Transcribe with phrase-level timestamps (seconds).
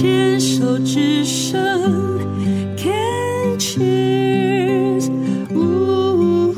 [0.00, 1.58] 牵手之声
[2.76, 5.10] ，Can cheers，
[5.52, 6.54] 呜呜。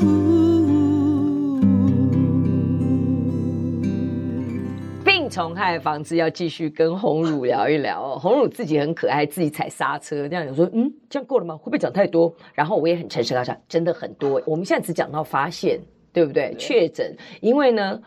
[5.03, 8.19] 病虫害防治要继续跟红乳聊一聊哦。
[8.19, 11.57] 红乳自己很可爱，自己踩刹车，这样有说嗯，这样够了吗？
[11.57, 12.31] 会不会讲太多？
[12.53, 14.39] 然后我也很诚实告诉他，真的很多。
[14.45, 15.81] 我们现在只讲到发现，
[16.13, 16.55] 对不对？
[16.59, 17.99] 确诊，因为呢。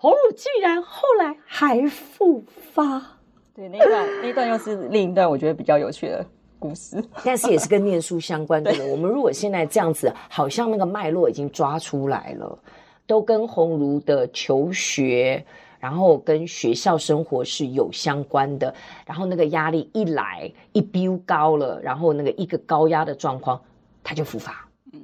[0.00, 3.17] 红乳竟然后来还复发，
[3.58, 6.24] 对，那一段那一段又是另一段我觉得比较有趣的
[6.60, 8.72] 故事，但是也是跟念书相关 的。
[8.86, 12.56] 我们如果现在这样子，好像那个脉络已经抓出来了，
[13.04, 15.44] 都跟鸿儒的求学，
[15.80, 18.72] 然后跟学校生活是有相关的。
[19.04, 23.60] 然后那个压力一来一飙高了，然后那个一个高压的状况，
[24.04, 24.64] 它就复发。
[24.92, 25.02] 嗯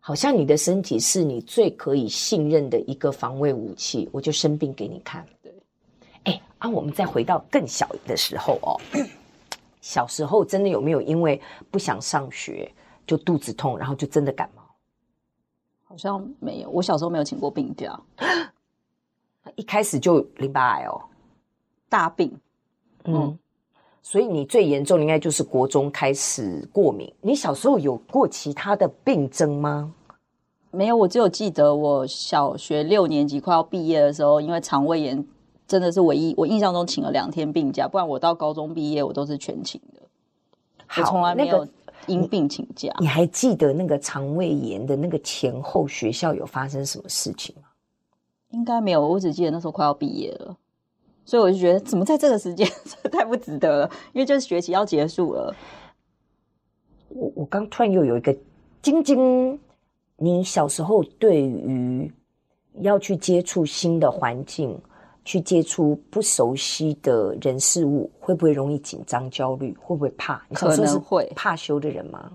[0.00, 5.24] 好像你的身体是你最可以信任的一个防卫武器，我就生病给你看。
[6.58, 8.80] 啊，我们再回到更小的时候哦，
[9.80, 11.40] 小时候真的有没有因为
[11.70, 12.70] 不想上学
[13.06, 14.62] 就肚子痛，然后就真的感冒？
[15.84, 18.00] 好像没有，我小时候没有请过病假，
[19.54, 21.00] 一开始就淋巴癌哦，
[21.88, 22.38] 大病，
[23.04, 23.14] 嗯。
[23.14, 23.38] 嗯
[24.08, 27.12] 所以你最严重的应该就是国中开始过敏。
[27.20, 29.92] 你小时候有过其他的病症吗？
[30.70, 35.26] 没有，我只有记得我小学六年级快要毕业的时候，因为肠胃炎，
[35.66, 40.02] 真的是唯一我印象中请了两天病假，不然我到高中毕业我都是全请的。
[40.96, 41.66] 我从来没有
[42.06, 42.94] 因病请假。
[43.00, 47.68] 你，你还记得那个肠胃炎的那个前后学校有发生什么事情吗？
[48.50, 50.56] 应该没有，我只记得那时候快要毕业了。
[51.24, 52.68] 所以我就觉得，怎么在这个时间，
[53.10, 55.52] 太不值得了，因为就是学期要结束了。
[57.08, 58.32] 我我刚突然又有一个
[58.80, 59.58] 晶晶，
[60.16, 62.12] 你小时候对于
[62.82, 64.78] 要去接触新的环境，
[65.26, 69.76] 去接触不熟悉的人事物，会不会容易紧张、焦虑？
[69.82, 70.40] 会不会怕？
[70.48, 72.30] 你小时候是会怕羞的人吗？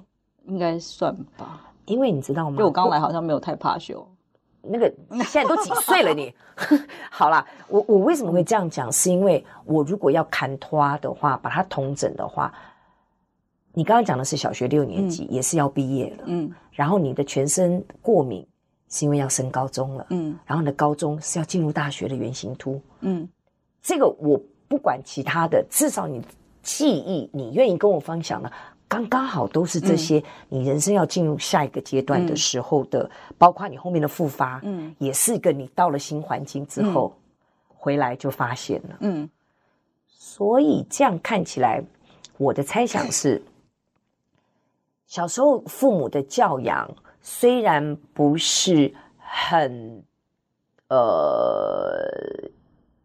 [0.45, 2.57] 应该算吧，因为你知道吗？
[2.57, 4.05] 就我刚来好像没有太怕羞。
[4.61, 4.93] 那个
[5.23, 6.35] 现在都几岁了你？
[7.09, 8.91] 好啦，我我为什么会这样讲？
[8.91, 12.53] 是因为我如果要砍拖的话，把它统整的话，
[13.73, 18.45] 你刚刚讲的是小学六年级，嗯、也是要毕业了，嗯，然后你的全身过敏
[18.91, 23.27] 是因为要升高中了，嗯，然后你的高中是要进入大学的原型图，嗯，
[23.81, 26.21] 这个我不管其他的，至少你
[26.61, 28.51] 记忆，你愿意跟我分享的。
[28.87, 37.21] 刚刚好都是这些，你人生要进入下一个阶段的时候的，嗯、包括你后面的复发，嗯，也是一个你到了新环境之后、嗯、
[37.69, 39.29] 回来就发现了，嗯，
[40.09, 41.81] 所以这样看起来，
[42.37, 43.41] 我的猜想是，
[45.07, 50.03] 小时候父母的教养虽然不是很
[50.89, 52.49] 呃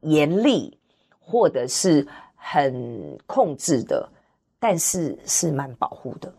[0.01, 0.77] 严厉，
[1.21, 4.09] 或者是很控制的。
[4.59, 6.33] 但是是蛮保护的，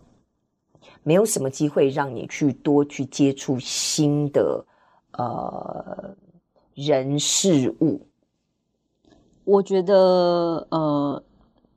[1.03, 4.65] 没有什么机会让你去多去接触新的
[5.11, 6.15] 呃
[6.73, 8.01] 人事物。
[9.43, 11.23] 我觉得呃，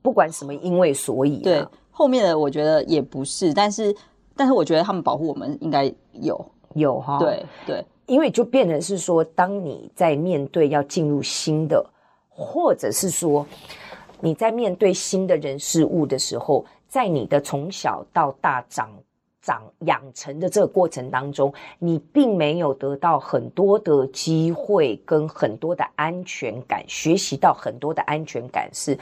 [0.01, 3.95] 不管什么因为所以、啊，对后面的我觉得也不是，但是
[4.41, 6.43] 但是我觉得他们保护我们应该有
[6.73, 11.85] 有哈，对对，因为就变成是说，当你在面对要进入新的，
[12.27, 13.45] 或者是说。
[14.23, 18.87] 你在面对新的人事物的时候，在你的从小到大长
[19.41, 28.95] 长养成的这个过程当中，你并没有得到很多的机会跟很多的安全感，学习到很多的安全感，是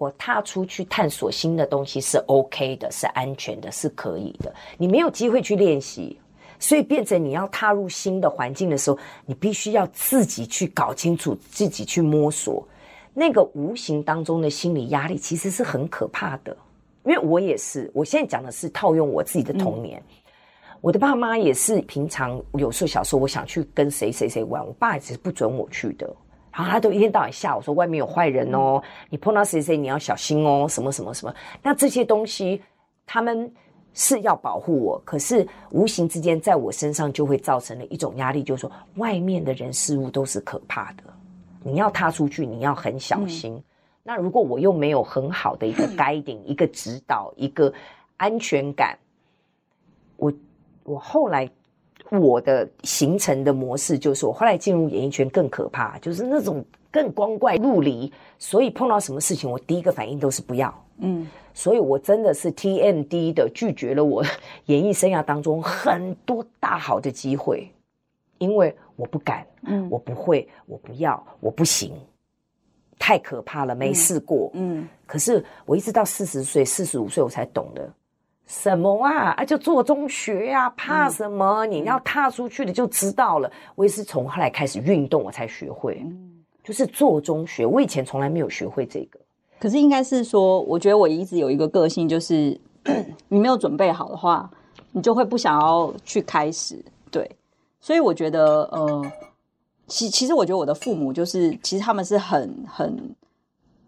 [0.00, 4.50] 我踏出去探索新的东西是 OK 的，是安全的，是可以的。
[4.78, 6.18] 你没有机会去练习，
[6.58, 12.66] 所以变成你要踏入新的环境的时候，你必须要自己去搞清楚，自己去摸索。
[13.12, 16.56] 那个无形当中的心理压力其实是很可怕的，
[17.04, 20.32] 因为我也是，我现在讲的是套用我自己的童年，嗯、
[20.80, 26.10] 我的爸妈也是平常有时候小时候我想去跟谁谁谁玩，我爸也是不准我去的，
[26.52, 32.60] 然后他都一天到晚吓我说外面有坏人哦，你碰到谁谁你要小心哦，什么什么什么，那这些东西
[33.06, 33.52] 他们
[33.94, 41.02] 是要保护我，可是无形之间在我身上就会造成了一种压力，就是说外面的人事物都是可怕的。
[41.62, 43.54] 你要踏出去，你要很小心。
[43.54, 43.64] 嗯、
[44.02, 47.72] 那如果我又没有很好的一个 guiding、嗯、一个指导、一个
[48.16, 48.98] 安全感，
[50.16, 50.32] 我
[50.84, 51.48] 我后来
[52.10, 58.12] 我的形成的模式就是，我后来进入演艺圈更可怕，就是那种更光怪陆离。
[58.38, 60.84] 所以碰到什么事情，我第一个反应都是不要。
[60.98, 64.24] 嗯，所以我真的是 TMD 的拒绝了我
[64.66, 67.70] 演艺生涯当中很多大好的机会。
[68.38, 71.92] 因为我不敢，嗯，我不会，我不要，我不行，
[72.98, 74.50] 太可怕了，没试过。
[74.54, 77.86] 嗯，可是我一直到四十岁、四十五岁，我才懂得
[78.50, 81.64] 什么啊啊，就做中学呀、啊，怕什么？
[81.64, 83.48] 嗯、你要踏出去了就知道了。
[83.76, 87.64] 我也是从后来开始运动，我才学会，嗯、就是做中学。
[87.64, 89.20] 我以前从来没有学会这个。
[89.60, 92.60] 可是应该是说，我觉得我一直有一个个性，就是
[93.28, 94.50] 你没有准备好的话，
[94.90, 96.84] 你就会不想要去开始。
[97.08, 97.30] 对，
[97.80, 99.12] 所以我觉得呃。
[99.86, 102.96] 其其实我觉得我的父母就是，其实他们是很很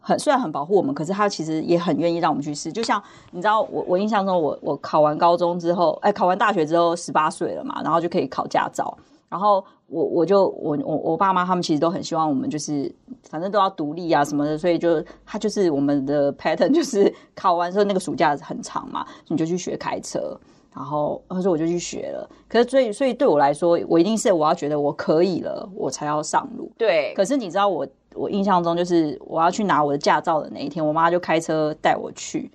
[0.03, 2.73] 很，虽然很保护我们，可是他其实也很愿意让我们去试。
[2.73, 8.97] 就像你知道，我我印象中我，我我考完高中之后，哎，考完大学之后十八岁了嘛，然后就可以考驾照。
[9.29, 12.95] 然后我我就我我我爸妈他们其实都很希望我们就是
[13.31, 20.39] 反正都要独立啊什么的，所以就他就是我们的 pattern 就是考完之后那个暑假很长嘛，你就去学开车。
[20.75, 22.27] 然后，他说我就去学了。
[22.49, 26.73] 可是，所以，所以对我来说，我一定是我要觉得我可以了，我才要上路。
[26.79, 27.13] 对。
[27.15, 32.51] 可是你知道我，我我印象中就是我要去拿我的驾照的那一天，我妈就开车带我去。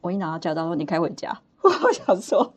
[0.00, 1.36] 我一拿到驾照说：“你开回家。
[1.62, 2.52] ”我想说，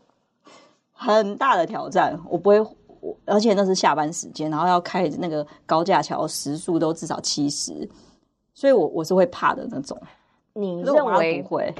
[0.91, 7.89] 很大的挑战，我不会，我而且那是下班时间，然后要开那个高架桥，时速都至少七十，
[8.53, 9.97] 所以我我是会怕的那种。
[10.53, 11.73] 你认为不会？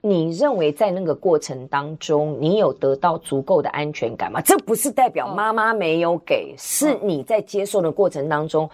[0.00, 4.40] 你认为在那个过程当中，你有得到足够的安全感吗？
[4.42, 8.68] 这不是代表妈妈没有给，是你在接受的过程当中，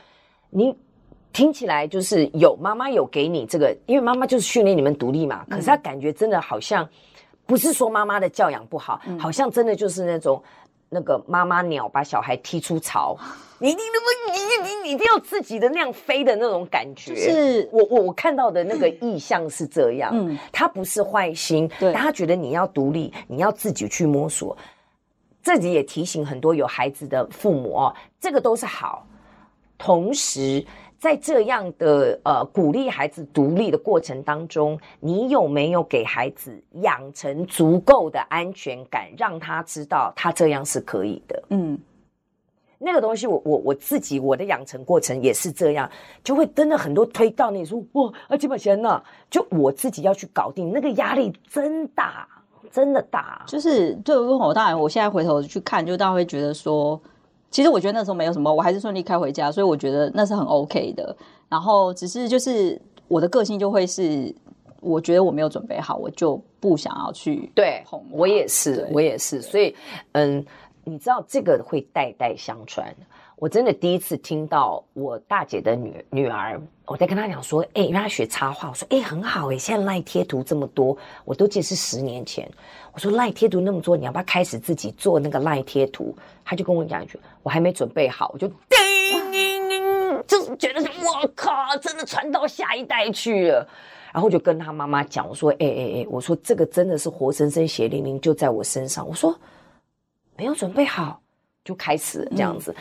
[0.49, 0.75] 你
[1.33, 5.45] 听起来就是有妈妈有给你这个，因为妈妈就是训练你们独立嘛。
[5.49, 6.89] 可是她感觉真的好像
[7.47, 10.43] 不是说妈妈的教养不好，好像真的就是那种。
[10.93, 13.17] 那个妈妈鸟把小孩踢出巢，
[13.61, 17.15] 你你你你你你一定要自己的那样飞的那种感觉。
[17.15, 24.57] 是我我我看到的那个意象是这样，嗯，他不是坏心，对，但他觉得你要独立，你要自己去摸索。
[25.45, 29.07] 自己也提醒很多有孩子的父母哦，这个都是好，
[29.79, 30.67] 同时。
[31.01, 41.43] 在这样的呃鼓励孩子独立的过程当中，你有没有给孩子养成足够的安全感，让他知道他这样是可以的？
[41.49, 41.79] 嗯，
[42.79, 45.91] 那个东西我我我自己我的养成过程也是这样，
[46.23, 52.29] 就会真的很多推到你说哇啊几百钱呢，就我自己要去搞定，那个压力真大，
[52.71, 53.43] 真的大。
[53.47, 57.01] 就是就问我当然，我现在回头去看，就大家会觉得说。
[57.51, 61.17] 其实我觉得那时候没有什么，我还是顺利开回家，所以我觉得那是很 OK 的。
[61.49, 64.33] 然后只是就是我的个性就会是，
[64.81, 67.51] 我觉得我没有准备好，我就不想要去。
[67.55, 69.43] 对，我也是，我也是。
[69.43, 69.75] 所以，
[70.13, 70.45] 嗯，
[70.85, 72.95] 你知道这个会代代相传。
[73.41, 78.69] 我真的第一次听到我大姐的女女儿，我在跟她讲说，哎，让她学插画。
[78.69, 80.95] 我说，哎，很好哎，现在赖贴图这么多，
[81.25, 82.47] 我都记得是十年前。
[82.93, 86.15] 我说赖贴图那么多，你要不要开始自己做那个赖贴图？
[86.45, 88.31] 她就跟我讲一句，我还没准备好。
[88.35, 91.51] 我就叮，就是觉得我靠，
[91.81, 93.67] 真的传到下一代去了。
[94.13, 99.09] 然后就跟她妈妈讲，我说，哎哎哎，我说这个真的是活生生血淋淋就在我身上。
[99.09, 99.35] 我说
[100.37, 101.19] 没有准备好，
[101.65, 102.77] 就开始这样子。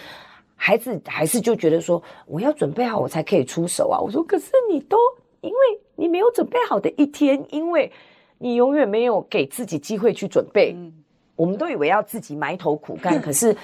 [0.62, 3.98] 孩子还是就觉得说，我要准备好我才可以出手啊！
[3.98, 4.98] 我说，可是你都
[5.40, 5.58] 因为
[5.96, 7.90] 你没有准备好的一天，因为
[8.38, 10.74] 你永远没有给自己机会去准备。
[10.76, 10.94] 嗯，
[11.38, 13.56] 我们都以为要自己埋头苦干，可是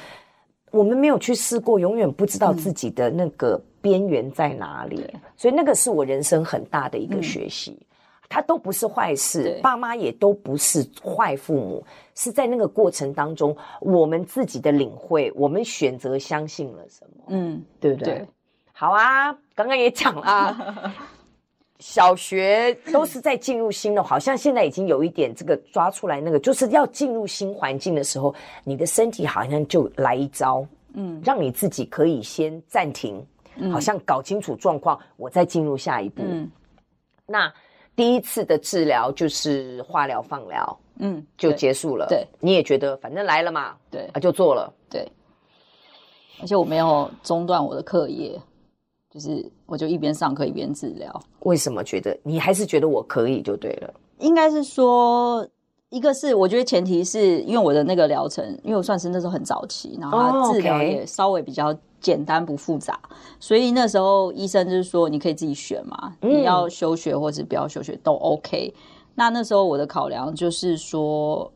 [0.71, 5.05] 我们没有去试过，永远不知道自己的那个边缘在哪里。
[5.35, 7.77] 所以那个是我人生很大的一个学习。
[8.27, 18.15] 他都不是坏事，爸妈也都不是坏父母，是在那个过程当中，我们自己的领会，我们选择相信了什么，嗯，对不对？
[18.15, 18.27] 对，
[18.73, 20.93] 好啊，刚刚也讲了，
[21.79, 33.25] 小学都是在进入新的，好像现在已经有一点这个抓出来，那个就是要进入新环境的时候，你的身体好像就来一招，嗯，让你自己可以先暂停，
[33.71, 36.49] 好像搞清楚状况，我再进入下一步，嗯，
[37.27, 37.53] 那。
[37.95, 42.05] 第一次的治疗就是化疗、放疗，嗯，就结束了。
[42.07, 44.73] 对，你也觉得反正来了嘛，对，啊，就做了。
[44.89, 45.09] 对，
[46.41, 48.39] 而且我没有中断我的课业，
[49.09, 51.23] 就是我就一边上课一边治疗。
[51.41, 53.93] 为什么觉得你还是觉得我可以就对了？
[54.19, 55.47] 应该是说。
[55.89, 62.99] 一个是我觉得前提是因为我的那个疗程，因为我算是那时候很早期，然后他治疗也稍微比较简单不复杂，
[63.39, 68.73] 所以那时候医生就是说你可以自己选嘛，你要休学或者不要休学都 OK。
[69.15, 71.51] 那那时候我的考量就是说，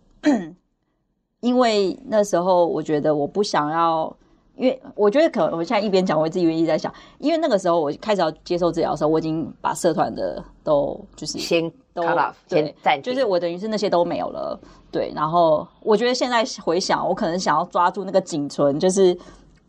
[1.41, 4.15] 因为那时候我觉得我不想要。
[4.55, 12.03] 因为我觉得可能我现在一边讲，我自己一直在想，因为那个时候我开始要接受治疗的时候，我已经把社团的都就是先都
[12.49, 14.59] 停，就是我等于是那些都没有了。
[14.91, 19.17] 对，然后我觉得现在回想，我可能想要抓住那个仅存，就是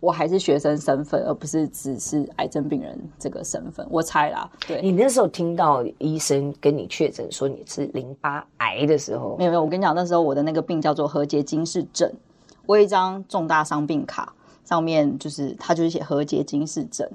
[0.00, 3.86] 我还是学生身份，而不是只是癌症病人这个身份。
[3.90, 4.80] 我猜啦，对。
[4.80, 12.10] 你那时候听到医生跟你确诊说你是淋巴癌的时候，没有没有，我跟你讲，那时候我的那个病叫做何杰金氏症，
[12.64, 14.32] 我有一张重大伤病卡，
[14.64, 17.06] 上面就是他就是写何杰金氏症，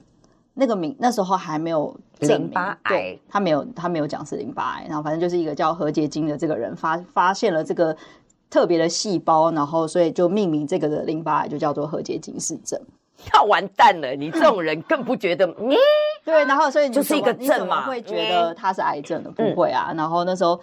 [0.54, 7.98] 那个名那时候还没有淋巴癌，他没有他没有讲是淋巴癌，然后反正就是一个叫何杰金的这个人发发现了这个。
[8.56, 12.80] 特别的细胞，然后所以就命名这个的淋巴癌就叫做何杰金氏症。
[13.34, 15.46] 要 完蛋了，你这种人更不觉得？
[15.60, 15.76] 嗯，
[16.24, 19.30] 对，然后所以你就是一个症嘛，会觉得他是癌症的？
[19.32, 19.92] 不会啊。
[19.98, 20.58] 然后那时候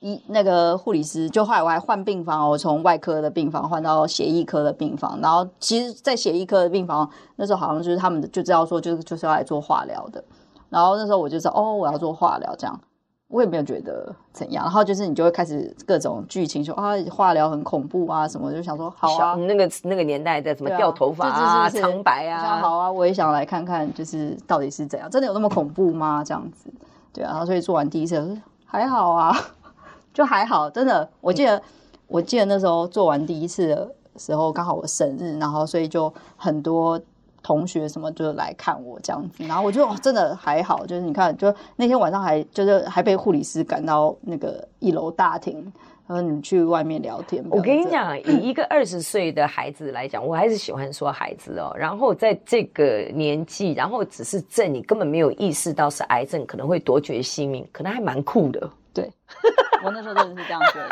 [0.00, 5.20] 一那个护理师就后来我还换病房，我从外科的病房换到血液科的病房。
[5.20, 10.24] 然后其实，在血液科的病房那时候好像就是他们就知道说，就是就是要来做化疗的。
[10.70, 12.80] 然后那时候我就说，哦，我要做化疗这样。
[13.28, 26.22] 我也没有觉得怎样，然后就是你就会开始各种剧情说啊，化疗很恐怖啊什么，就想说好啊，那个那个年代在什么掉头发啊、苍白啊，好啊，我也想来看看，就是到底是怎样，真的有那么恐怖吗？
[26.24, 26.70] 这样子，
[27.12, 29.34] 对啊，然后所以做完第一次还好啊，
[30.14, 31.60] 就还好，真的，我记得
[32.06, 37.00] 我记得那时候做完第一次的时候，刚好我生日，然后所以就很多。
[37.44, 45.70] 同学什么就来看我这样子，然后我就、哦、真的还好，就是你看，就那天晚上还就是还被护理师赶到那个一楼大厅，
[46.06, 47.44] 然后你去外面聊天。
[47.50, 51.70] 我跟你讲，以一个二十岁的孩子来讲，我还是喜欢说孩子哦。
[51.76, 58.70] 然后在这个年纪，然后只是症，你根本没有意识到是癌症，可能会夺绝性命，可能还蛮酷的。
[58.94, 59.12] 对，
[59.84, 60.88] 我那时候真的是这样觉得。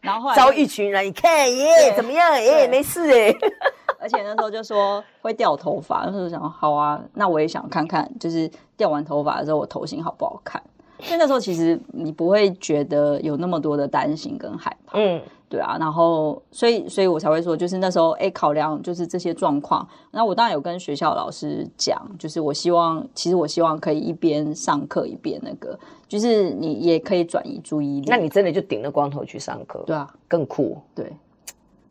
[0.00, 2.38] 然后后来招一群人，你看耶，怎么样？
[2.42, 3.32] 耶，没事哎。
[3.98, 10.62] 而且那时候就说会掉头发，那时候想好啊，那我也想看看，就是掉完头发的时候我头型好不好看。
[11.04, 15.76] 因为那时候其实你不会觉得有那么多的担心跟害怕，嗯，对啊。
[15.78, 19.86] 然后所以所以我才会说，就是那时候哎，考量就是这些状况。
[20.10, 28.06] 那我当然有跟学校老师讲，就是我希望，其实我希望可以一边上课一边那个，就是你也可以转移注意力。
[28.08, 29.82] 那你真的就顶着光头去上课？
[29.86, 30.80] 对啊，更酷。
[30.94, 31.12] 对，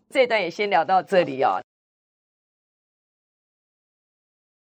[0.10, 1.62] 这一段也先聊到这里哦。